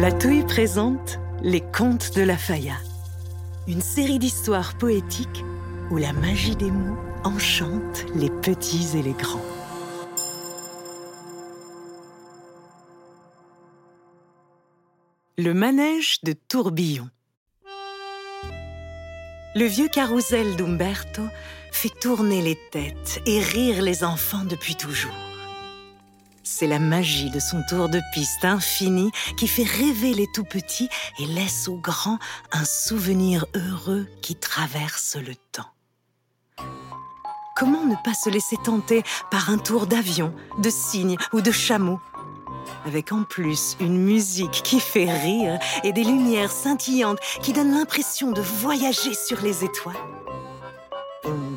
[0.00, 2.76] La Touille présente Les Contes de la Faya,
[3.66, 5.44] une série d'histoires poétiques
[5.90, 9.44] où la magie des mots enchante les petits et les grands.
[15.36, 17.10] Le manège de Tourbillon.
[19.56, 21.22] Le vieux carrousel d'Umberto
[21.72, 25.27] fait tourner les têtes et rire les enfants depuis toujours.
[26.50, 30.88] C'est la magie de son tour de piste infini qui fait rêver les tout petits
[31.18, 32.18] et laisse aux grands
[32.52, 35.68] un souvenir heureux qui traverse le temps.
[37.54, 42.00] Comment ne pas se laisser tenter par un tour d'avion, de cygne ou de chameau?
[42.86, 48.32] Avec en plus une musique qui fait rire et des lumières scintillantes qui donnent l'impression
[48.32, 49.96] de voyager sur les étoiles.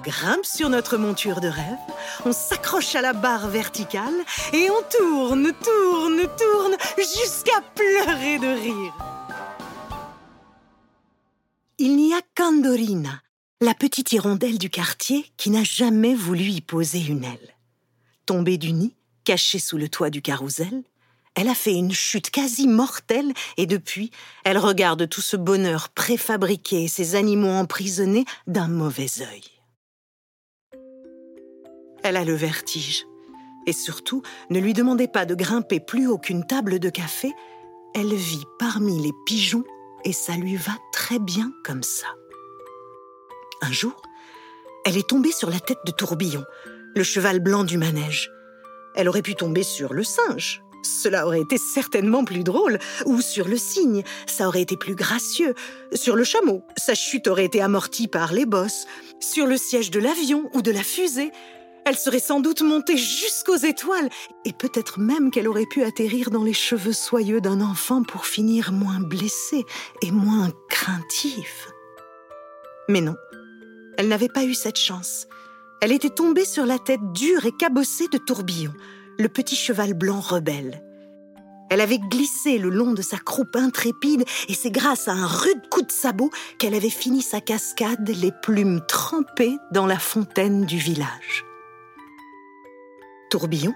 [0.04, 1.78] Grimpe sur notre monture de rêve,
[2.26, 4.14] on s'accroche à la barre verticale
[4.52, 8.94] et on tourne, tourne, tourne jusqu'à pleurer de rire.
[11.78, 13.22] Il n'y a qu'Andorina,
[13.60, 17.56] la petite hirondelle du quartier, qui n'a jamais voulu y poser une aile.
[18.26, 20.84] Tombée du nid, cachée sous le toit du carrousel,
[21.36, 24.12] elle a fait une chute quasi mortelle et depuis,
[24.44, 29.61] elle regarde tout ce bonheur préfabriqué et ces animaux emprisonnés d'un mauvais œil.
[32.04, 33.08] Elle a le vertige.
[33.68, 37.32] Et surtout, ne lui demandez pas de grimper plus haut qu'une table de café.
[37.94, 39.64] Elle vit parmi les pigeons
[40.04, 42.08] et ça lui va très bien comme ça.
[43.62, 44.02] Un jour,
[44.86, 46.44] elle est tombée sur la tête de Tourbillon,
[46.96, 48.32] le cheval blanc du manège.
[48.96, 52.80] Elle aurait pu tomber sur le singe, cela aurait été certainement plus drôle.
[53.06, 55.54] Ou sur le cygne, ça aurait été plus gracieux.
[55.94, 58.86] Sur le chameau, sa chute aurait été amortie par les bosses.
[59.20, 61.32] Sur le siège de l'avion ou de la fusée,
[61.86, 64.10] elle serait sans doute montée jusqu'aux étoiles,
[64.46, 68.72] et peut-être même qu'elle aurait pu atterrir dans les cheveux soyeux d'un enfant pour finir
[68.72, 69.66] moins blessée
[70.02, 71.72] et moins craintive.
[72.88, 73.16] Mais non,
[73.98, 75.28] elle n'avait pas eu cette chance.
[75.82, 78.74] Elle était tombée sur la tête dure et cabossée de tourbillons
[79.18, 80.82] le petit cheval blanc rebelle.
[81.70, 85.70] Elle avait glissé le long de sa croupe intrépide et c'est grâce à un rude
[85.70, 90.78] coup de sabot qu'elle avait fini sa cascade, les plumes trempées dans la fontaine du
[90.78, 91.46] village.
[93.32, 93.74] Tourbillon,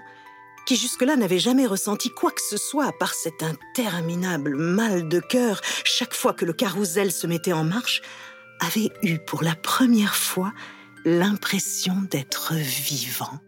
[0.66, 5.18] qui jusque-là n'avait jamais ressenti quoi que ce soit à part cet interminable mal de
[5.18, 8.02] cœur chaque fois que le carrousel se mettait en marche,
[8.60, 10.52] avait eu pour la première fois
[11.04, 13.38] l'impression d'être vivant.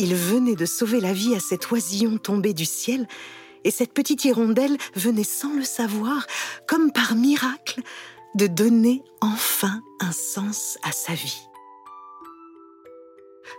[0.00, 3.06] Il venait de sauver la vie à cet oisillon tombé du ciel,
[3.64, 6.26] et cette petite hirondelle venait sans le savoir,
[6.66, 7.82] comme par miracle,
[8.34, 11.47] de donner enfin un sens à sa vie.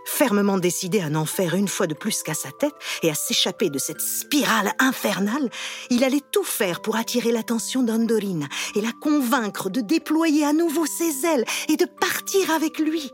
[0.04, 3.70] Fermement décidé à n'en faire une fois de plus qu'à sa tête et à s'échapper
[3.70, 5.50] de cette spirale infernale,
[5.90, 10.86] il allait tout faire pour attirer l'attention d'Andorina et la convaincre de déployer à nouveau
[10.86, 13.10] ses ailes et de partir avec lui.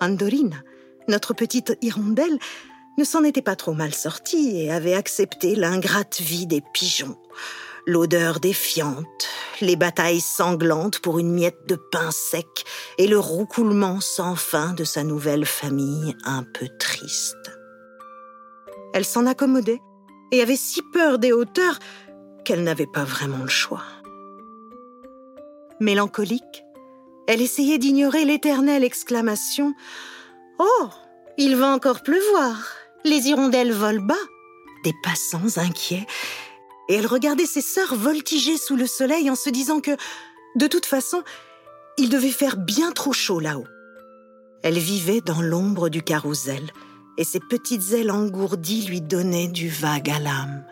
[0.00, 0.56] Andorina,
[1.08, 2.38] notre petite hirondelle
[3.04, 7.16] s'en était pas trop mal sortie et avait accepté l'ingrate vie des pigeons.
[7.86, 9.28] L'odeur défiante,
[9.60, 12.64] les batailles sanglantes pour une miette de pain sec
[12.98, 17.50] et le roucoulement sans fin de sa nouvelle famille un peu triste.
[18.92, 19.80] Elle s'en accommodait
[20.32, 21.78] et avait si peur des hauteurs
[22.44, 23.84] qu'elle n'avait pas vraiment le choix.
[25.80, 26.64] Mélancolique,
[27.26, 29.72] elle essayait d'ignorer l'éternelle exclamation
[30.58, 30.88] Oh,
[31.38, 32.74] il va encore pleuvoir.
[33.04, 34.14] Les hirondelles volent bas.
[34.84, 36.06] Des passants inquiets.
[36.88, 39.96] Et elle regardait ses sœurs voltiger sous le soleil en se disant que,
[40.56, 41.22] de toute façon,
[41.98, 43.66] il devait faire bien trop chaud là-haut.
[44.62, 46.70] Elle vivait dans l'ombre du carrousel,
[47.16, 50.64] et ses petites ailes engourdies lui donnaient du vague à l'âme.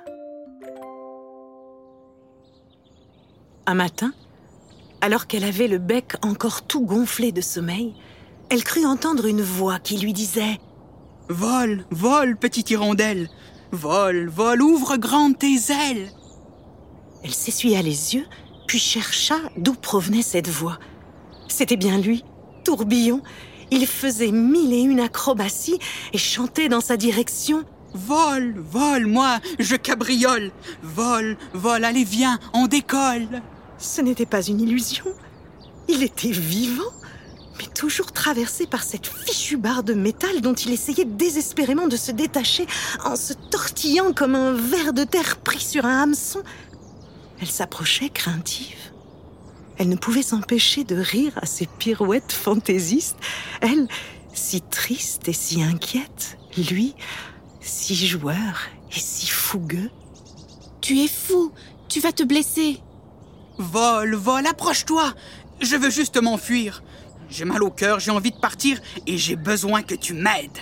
[3.66, 4.12] Un matin,
[5.00, 7.94] alors qu'elle avait le bec encore tout gonflé de sommeil,
[8.50, 10.58] elle crut entendre une voix qui lui disait
[11.28, 13.28] Vole, vole, petite hirondelle
[13.70, 16.10] Vole, vole, ouvre grand tes ailes
[17.22, 18.24] Elle s'essuya les yeux,
[18.66, 20.78] puis chercha d'où provenait cette voix.
[21.46, 22.24] C'était bien lui,
[22.64, 23.20] Tourbillon.
[23.70, 25.78] Il faisait mille et une acrobaties
[26.14, 27.64] et chantait dans sa direction.
[27.92, 30.50] Vole, vole, moi, je cabriole.
[30.82, 33.42] Vole, vole, allez, viens, on décolle.
[33.76, 35.04] Ce n'était pas une illusion.
[35.88, 36.84] Il était vivant
[37.58, 42.12] mais toujours traversé par cette fichue barre de métal dont il essayait désespérément de se
[42.12, 42.66] détacher
[43.04, 46.42] en se tortillant comme un ver de terre pris sur un hameçon.
[47.40, 48.76] Elle s'approchait craintive.
[49.76, 53.16] Elle ne pouvait s'empêcher de rire à ses pirouettes fantaisistes.
[53.60, 53.86] Elle,
[54.34, 56.94] si triste et si inquiète, lui,
[57.60, 59.90] si joueur et si fougueux.
[60.80, 61.52] Tu es fou.
[61.88, 62.80] Tu vas te blesser.
[63.58, 65.14] Vol, vol, approche-toi.
[65.60, 66.82] Je veux juste m'enfuir.
[67.30, 70.58] J'ai mal au cœur, j'ai envie de partir et j'ai besoin que tu m'aides.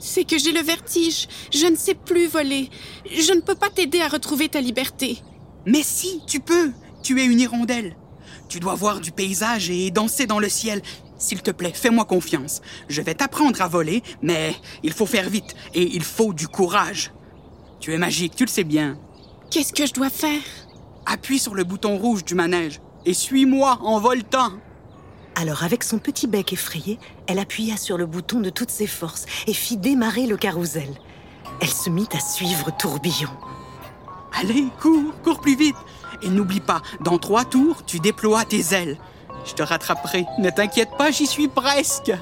[0.00, 1.28] C'est que j'ai le vertige.
[1.52, 2.70] Je ne sais plus voler.
[3.04, 5.18] Je ne peux pas t'aider à retrouver ta liberté.
[5.66, 6.72] Mais si, tu peux.
[7.02, 7.96] Tu es une hirondelle.
[8.48, 10.80] Tu dois voir du paysage et danser dans le ciel.
[11.18, 12.62] S'il te plaît, fais-moi confiance.
[12.88, 17.12] Je vais t'apprendre à voler, mais il faut faire vite et il faut du courage.
[17.78, 18.98] Tu es magique, tu le sais bien.
[19.50, 20.40] Qu'est-ce que je dois faire?
[21.04, 24.52] Appuie sur le bouton rouge du manège et suis-moi en voltant.
[25.40, 29.24] Alors avec son petit bec effrayé, elle appuya sur le bouton de toutes ses forces
[29.46, 30.90] et fit démarrer le carrousel.
[31.62, 33.30] Elle se mit à suivre Tourbillon.
[34.38, 35.76] Allez, cours, cours plus vite.
[36.20, 38.98] Et n'oublie pas, dans trois tours, tu déploies tes ailes.
[39.46, 40.26] Je te rattraperai.
[40.38, 42.12] Ne t'inquiète pas, j'y suis presque.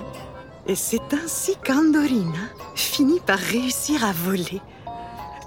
[0.69, 2.39] Et c'est ainsi qu'Andorina
[2.77, 4.61] finit par réussir à voler.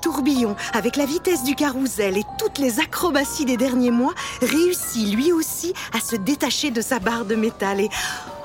[0.01, 5.31] Tourbillon, avec la vitesse du carrousel et toutes les acrobaties des derniers mois, réussit lui
[5.31, 7.89] aussi à se détacher de sa barre de métal et,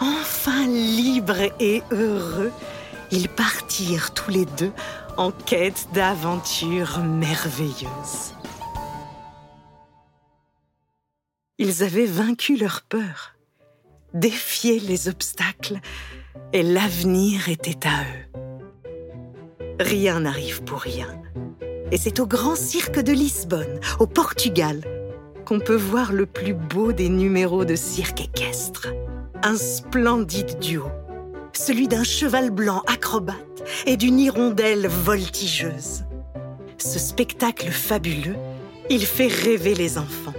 [0.01, 2.53] enfin libre et heureux,
[3.11, 4.73] ils partirent tous les deux
[5.17, 8.35] en quête d'aventures merveilleuses.
[11.59, 13.35] Ils avaient vaincu leur peur,
[14.13, 15.81] défié les obstacles,
[16.53, 18.46] et l'avenir était à eux.
[19.79, 21.09] Rien n'arrive pour rien.
[21.93, 24.81] Et c'est au Grand Cirque de Lisbonne, au Portugal,
[25.45, 28.89] qu'on peut voir le plus beau des numéros de cirque équestre.
[29.43, 30.87] Un splendide duo,
[31.53, 36.05] celui d'un cheval blanc acrobate et d'une hirondelle voltigeuse.
[36.79, 38.37] Ce spectacle fabuleux,
[38.89, 40.35] il fait rêver les enfants.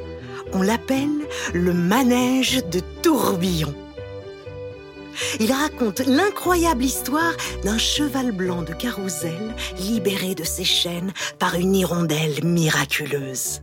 [0.53, 3.73] On l'appelle le manège de tourbillon.
[5.39, 7.33] Il raconte l'incroyable histoire
[7.63, 13.61] d'un cheval blanc de carrousel libéré de ses chaînes par une hirondelle miraculeuse.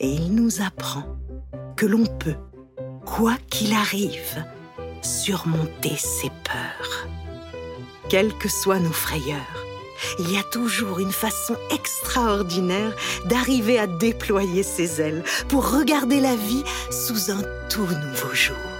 [0.00, 1.04] Et il nous apprend
[1.76, 2.36] que l'on peut,
[3.04, 4.44] quoi qu'il arrive,
[5.02, 7.08] surmonter ses peurs.
[8.08, 9.64] Quelles que soient nos frayeurs,
[10.18, 12.94] il y a toujours une façon extraordinaire
[13.26, 18.73] d'arriver à déployer ses ailes pour regarder la vie sous un tout nouveau jour.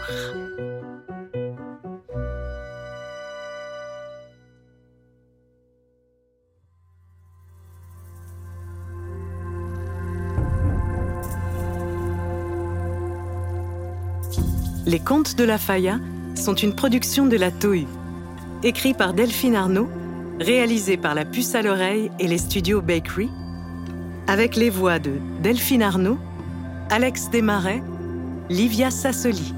[14.86, 15.98] Les Contes de la Faya
[16.34, 17.86] sont une production de la Tohu,
[18.62, 19.88] écrit par Delphine Arnaud
[20.40, 23.30] réalisé par la puce à l'oreille et les studios Bakery,
[24.26, 26.18] avec les voix de Delphine Arnaud,
[26.90, 27.82] Alex Desmarais,
[28.48, 29.54] Livia Sassoli.